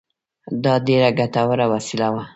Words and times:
دا 0.63 0.73
ډېره 0.87 1.09
ګټوره 1.19 1.65
وسیله 1.73 2.07
وه 2.13 2.23